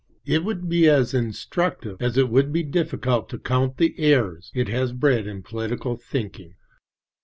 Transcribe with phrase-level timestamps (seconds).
[0.25, 4.67] It would be as instructive as it would be difficult to count the errors it
[4.67, 6.55] has bred in political thinking.